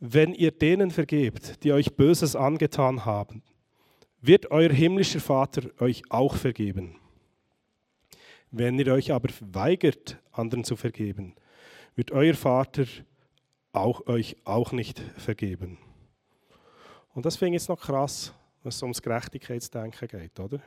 [0.00, 3.42] wenn ihr denen vergebt, die euch Böses angetan haben,
[4.22, 6.96] wird euer himmlischer Vater euch auch vergeben.
[8.56, 11.34] Wenn ihr euch aber weigert, anderen zu vergeben,
[11.96, 12.84] wird euer Vater
[13.72, 15.76] auch euch auch nicht vergeben.
[17.14, 20.60] Und das finde ich jetzt noch krass, wenn es ums Gerechtigkeitsdenken geht, oder?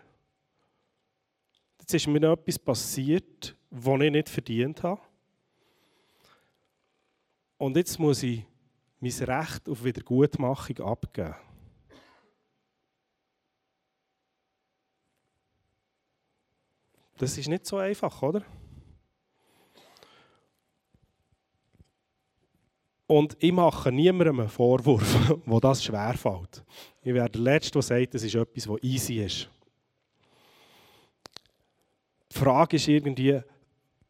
[1.79, 4.99] Jetzt ist mir noch etwas passiert, was ich nicht verdient habe.
[7.57, 8.43] Und jetzt muss ich
[8.99, 11.35] mein Recht auf Wiedergutmachung abgeben.
[17.17, 18.43] Das ist nicht so einfach, oder?
[23.07, 26.63] Und ich mache niemandem einen Vorwurf, wo das schwerfällt.
[27.01, 29.49] Ich werde der Letzte, der sagt, das ist etwas, was easy ist.
[32.31, 33.41] Die Frage ist irgendwie,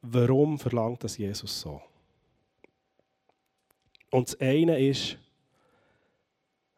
[0.02, 1.82] warum verlangt das Jesus so?
[4.10, 5.18] Und das eine ist,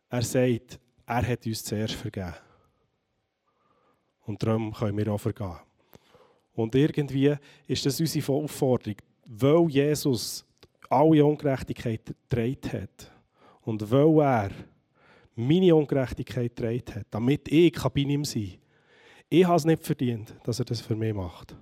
[0.09, 2.35] er sagt, er hat uns zuerst vergeben.
[4.25, 5.59] Und darum können wir auch vergeben.
[6.53, 7.35] Und irgendwie
[7.67, 10.45] ist das unsere Aufforderung, weil Jesus
[10.89, 13.11] alle Ungerechtigkeit getragen hat
[13.61, 14.51] und weil er
[15.35, 18.59] meine Ungerechtigkeit getragen hat, damit ich bei ihm sein kann.
[19.29, 21.55] Ich habe es nicht verdient, dass er das für mich macht.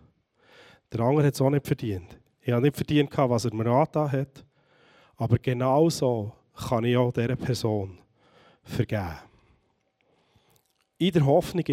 [0.91, 2.17] Der andere hat es auch nicht verdient.
[2.41, 4.45] Ich habe nicht verdient, was er mir angetan hat.
[5.17, 7.97] Aber genauso kann ich auch dieser Person
[8.63, 9.17] vergeben.
[10.97, 11.65] In der Hoffnung,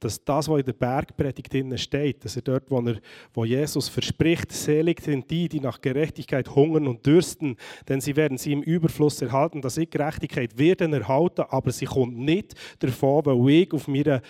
[0.00, 3.00] dass das, was in der Bergpredigt steht, dass er dort, wo, er,
[3.34, 7.56] wo Jesus verspricht, selig sind die, die nach Gerechtigkeit hungern und dürsten,
[7.88, 12.16] denn sie werden sie im Überfluss erhalten, dass ich Gerechtigkeit werden erhalten, aber sie kommt
[12.16, 14.22] nicht davon, weil ich auf meiner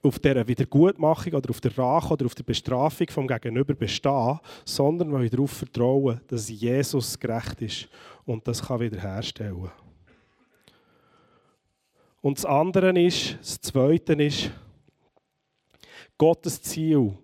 [0.00, 5.12] auf der Wiedergutmachung oder auf der Rache oder auf der Bestrafung vom Gegenüber bestehe, sondern
[5.12, 7.88] weil ich darauf vertraue, dass Jesus gerecht ist
[8.24, 9.70] und das kann wiederherstellen.
[12.20, 14.50] Und das andere ist, das Zweite ist,
[16.18, 17.16] Gottes Ziel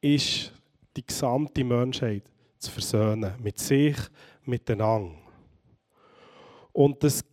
[0.00, 0.52] ist,
[0.96, 2.22] die gesamte Menschheit
[2.58, 3.34] zu versöhnen.
[3.42, 3.96] Mit sich,
[4.44, 5.16] miteinander.
[6.72, 7.24] Und das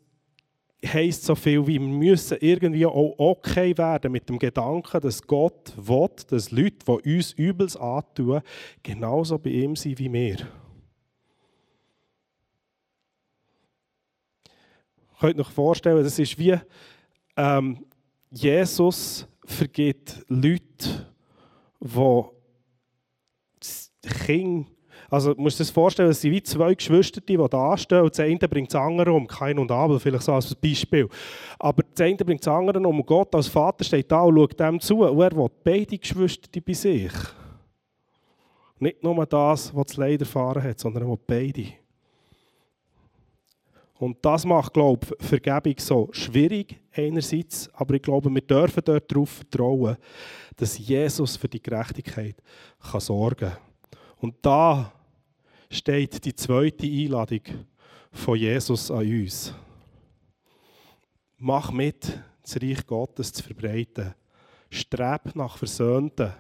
[0.86, 5.74] heisst so viel wie, wir müssen irgendwie auch okay werden mit dem Gedanken, dass Gott
[5.76, 8.42] will, dass Leute, die uns Übels antun,
[8.82, 10.38] genauso bei ihm sind wie wir.
[10.40, 10.48] Ihr
[15.20, 16.58] könnt euch vorstellen, das ist wie
[17.36, 17.86] ähm,
[18.32, 21.08] Jesus vergibt Leute,
[21.82, 22.24] die
[24.26, 24.70] Kinder
[25.10, 28.12] also du musst dir das vorstellen, es sind wie zwei Geschwister, die da stehen und
[28.12, 29.26] das eine bringt das andere um.
[29.26, 31.10] Kein und Abel, vielleicht so als Beispiel.
[31.58, 34.80] Aber das eine bringt das andere um Gott als Vater steht da und schaut dem
[34.80, 37.12] zu und er will beide Geschwister bei sich.
[38.78, 41.66] Nicht nur das, was das Leid erfahren hat, sondern er will beide.
[43.96, 49.12] Und das macht, glaube ich, Vergebung so schwierig einerseits, aber ich glaube, wir dürfen dort
[49.12, 49.98] darauf vertrauen,
[50.56, 52.36] dass Jesus für die Gerechtigkeit
[52.80, 53.58] kann sorgen kann.
[54.18, 54.92] Und da
[55.70, 57.42] steht die zweite Einladung
[58.12, 59.54] von Jesus an uns.
[61.38, 64.14] Mach mit, das Reich Gottes zu verbreiten.
[64.70, 66.34] Streb nach versöhnten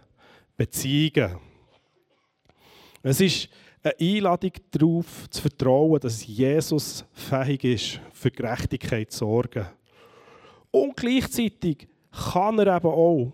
[0.57, 1.37] Beziehungen.
[3.01, 3.49] Es ist
[3.81, 9.67] eine Einladung darauf, zu vertrauen, dass Jesus fähig ist, für Gerechtigkeit zu sorgen.
[10.71, 11.87] Und gleichzeitig
[12.31, 13.33] kann er eben auch,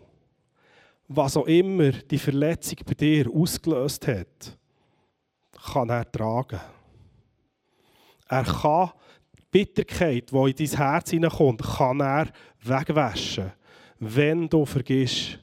[1.07, 4.57] was auch immer die Verletzung bei dir ausgelöst hat,
[5.73, 6.59] kann er tragen.
[8.27, 8.91] Er kann
[9.37, 12.27] die Bitterkeit, die in dein Herz hineinkommt, kann er
[12.63, 13.51] wegwaschen,
[13.99, 15.39] wenn du vergisst.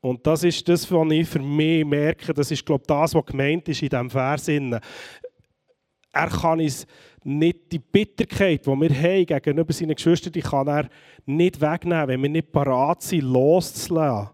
[0.00, 3.26] Und das ist das, was ich für mich merke, das ist, glaube ich, das, was
[3.26, 4.48] gemeint ist in diesem Vers.
[4.48, 6.86] Er kann uns
[7.24, 10.88] nicht die Bitterkeit, die wir haben gegenüber seinen Geschwistern, die kann er
[11.26, 14.30] nicht wegnehmen, wenn wir nicht parat sind, loszulassen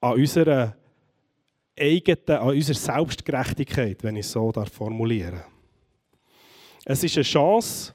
[0.00, 0.76] an unserer
[1.78, 5.42] eigenen, an unserer Selbstgerechtigkeit, wenn ich es so formulieren
[6.84, 7.94] Es ist eine Chance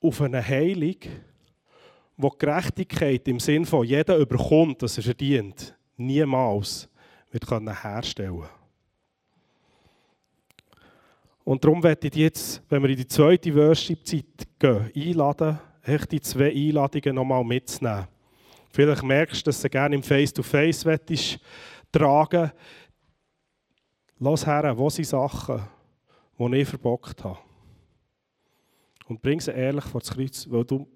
[0.00, 0.96] auf eine Heilung,
[2.16, 6.88] wo die Gerechtigkeit im Sinn von jeder überkommt, was er verdient, niemals
[7.30, 8.61] wird herstellen können.
[11.44, 16.20] Und darum werde ich jetzt, wenn wir in die zweite Worship-Zeit gehen, einladen, echt die
[16.20, 18.06] zwei Einladungen nochmal mitzunehmen.
[18.70, 21.38] Vielleicht merkst du, dass du gerne im Face-to-Face -face
[21.90, 22.52] tragen
[24.18, 25.60] Lass her, wo sind Sachen,
[26.38, 27.38] die ich verbockt habe.
[29.08, 30.86] Und bring sie ehrlich vor das Kreuz, weil du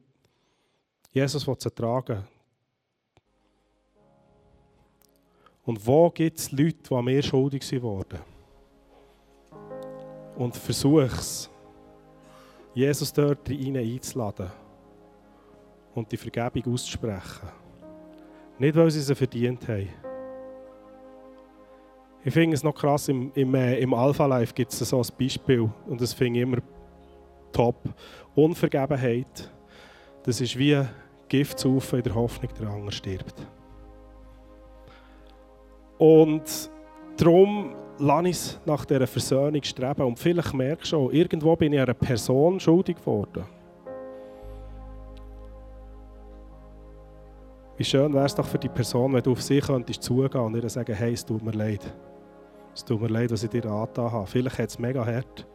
[1.11, 2.25] Jesus sie tragen
[5.65, 8.36] Und wo gibt es Leute, die mir schuldig wurden?
[10.37, 11.51] Und versuch es,
[12.75, 14.51] Jesus dort rein einzuladen
[15.95, 17.49] und die Vergebung auszusprechen.
[18.59, 19.89] Nicht, weil sie sie verdient haben.
[22.25, 25.07] Ich finde es noch krass, im, im, äh, im Alpha Life gibt es so ein
[25.19, 26.59] Beispiel und das finde ich immer
[27.53, 27.77] top.
[28.35, 29.51] Unvergebenheit,
[30.25, 30.83] das ist wie
[31.29, 33.47] Gift zu in der Hoffnung, der andere stirbt.
[35.99, 36.71] Und
[37.17, 40.03] darum lasse ich es nach dieser Versöhnung streben.
[40.03, 43.45] Und vielleicht merkst du auch, irgendwo bin ich einer Person schuldig geworden.
[47.77, 50.57] Wie schön wäre es doch für die Person, wenn du auf sie könntest zugehen und
[50.57, 51.81] ihr sagen, hey, es tut mir leid.
[52.75, 54.27] Es tut mir leid, was ich dir angetan habe.
[54.27, 55.47] Vielleicht hat es mega hart.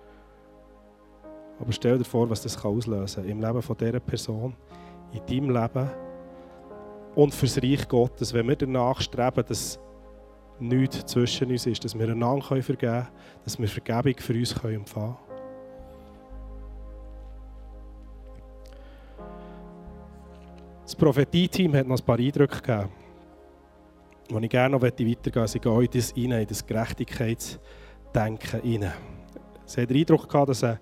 [1.60, 4.56] Aber stell dir vor, was das auslösen kann im Leben von dieser Person,
[5.14, 5.90] in deinem Leben
[7.16, 9.80] und fürs Reich Gottes, wenn wir danach streben, dass
[10.62, 13.08] nichts zwischen uns ist, dass wir einander vergeben können,
[13.44, 15.16] dass wir Vergebung für uns empfangen können.
[20.84, 22.90] Das Prophetie-Team hat noch ein paar Eindrücke gegeben,
[24.30, 25.48] wo ich gerne noch weitergehen möchte.
[25.48, 28.94] Sie gehen in das in das Gerechtigkeitsdenken rein.
[29.66, 30.80] Sie haben den Eindruck gehabt, dass ein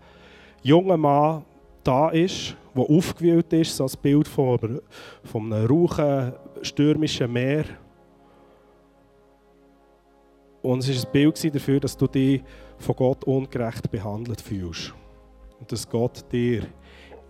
[0.63, 1.45] junger Mann
[1.83, 4.81] da ist, der aufgewühlt ist, so ein Bild von,
[5.23, 7.65] von einem rauchen, stürmischen Meer.
[10.61, 12.43] Und es war ein Bild dafür, dass du dich
[12.77, 14.93] von Gott ungerecht behandelt fühlst.
[15.59, 16.63] Und dass Gott dir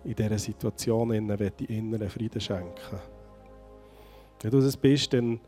[0.04, 3.00] in dieser Situation inneren Frieden schenken
[4.42, 5.40] Wenn du das bist, dann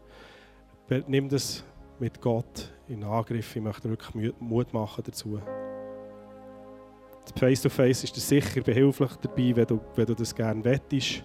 [1.07, 1.63] nimm das
[1.99, 3.55] mit Gott in Angriff.
[3.55, 5.39] Ich möchte wirklich Mut machen dazu.
[7.39, 11.23] Face-to-Face ist dir sicher behilflich dabei, wenn du, wenn du das gerne wettest.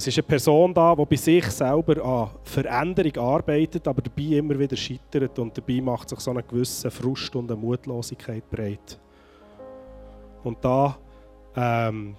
[0.00, 4.58] Es ist eine Person da, die bei sich selber an Veränderung arbeitet, aber dabei immer
[4.58, 8.98] wieder scheitert und dabei macht sich so eine gewisse Frust und eine Mutlosigkeit breit.
[10.42, 10.96] Und da
[11.54, 12.16] ähm,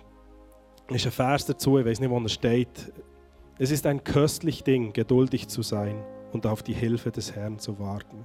[0.90, 2.94] ist ein Vers dazu, ich weiß nicht, wo er steht.
[3.58, 6.04] Es ist ein köstlich Ding, geduldig zu sein
[6.34, 8.24] und auf die Hilfe des Herrn zu warten.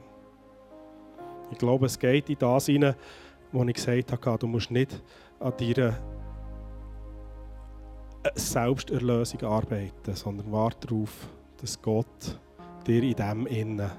[1.51, 2.95] Ich glaube, es geht in das hinein,
[3.53, 5.03] wo ich gesagt habe, du musst nicht
[5.41, 6.16] an deiner eine
[8.35, 11.29] Selbsterlösung arbeiten, sondern warte darauf,
[11.61, 12.39] dass Gott
[12.87, 13.91] dir in dem Innen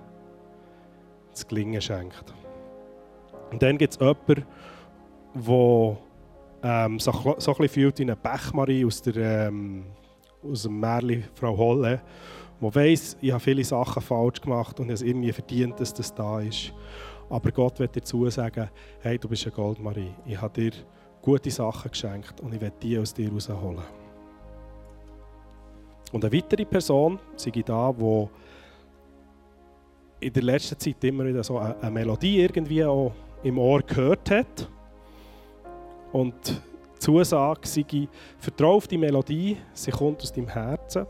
[1.31, 2.33] das Gelingen schenkt.
[3.51, 4.45] Und dann gibt es jemanden,
[5.33, 5.97] der
[6.63, 9.85] ähm, so, so ein bisschen fühlt wie eine Bechmarie aus, der, ähm,
[10.43, 12.01] aus dem Märchen Frau Holle,
[12.59, 16.39] der weiss, ich habe viele Sachen falsch gemacht und es irgendwie verdient, dass das da
[16.39, 16.73] ist.
[17.29, 18.69] Aber Gott wird dir dazu sagen,
[19.01, 20.13] hey, du bist eine Goldmarie.
[20.25, 20.71] Ich habe dir
[21.21, 23.83] gute Sachen geschenkt und ich werde die aus dir rausholen.
[26.11, 28.27] Und eine weitere Person, sei da, die
[30.19, 33.11] in der letzten Zeit immer wieder so eine Melodie irgendwie auch
[33.43, 34.69] im Ohr gehört hat.
[36.11, 36.33] Und
[36.95, 38.07] die Zusage sei,
[38.39, 41.05] vertraue auf die Melodie, sie kommt aus deinem Herzen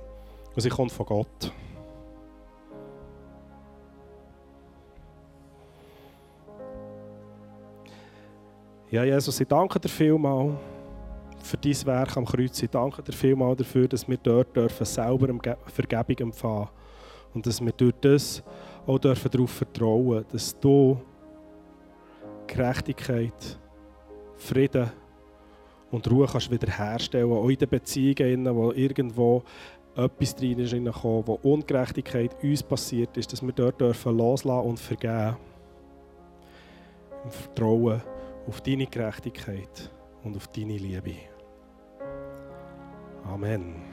[0.56, 1.54] und sie kommt von Gott.
[8.89, 10.56] Ja, Jesus, ich danke dir vielmals
[11.48, 12.62] für dein Werk am Kreuz.
[12.62, 15.34] Ich danke dir vielmals dafür, dass wir dort dürfen selber
[15.68, 16.68] Vergebung empfangen
[17.34, 18.43] und dass wir durch das
[18.86, 21.00] auch dürfen darauf vertrauen dass du
[22.48, 23.60] Gerechtigkeit,
[24.36, 24.91] Frieden
[25.91, 29.43] und Ruhe kannst wiederherstellen auch in den Beziehungen, wo irgendwo
[29.95, 35.38] etwas drin ist, wo Ungerechtigkeit uns passiert ist, dass wir dort dürfen loslassen und vergeben.
[37.24, 38.02] Im Vertrauen
[38.48, 39.91] auf deine Gerechtigkeit
[40.24, 41.36] und auf deine Liebe.
[43.28, 43.86] Amen.